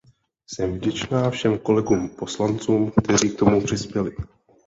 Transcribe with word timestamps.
Jsem 0.47 0.73
vděčná 0.75 1.29
všem 1.29 1.57
kolegům 1.59 2.09
poslancům, 2.09 2.91
kteří 3.03 3.29
k 3.29 3.37
tomu 3.39 3.61
přispěli. 3.63 4.15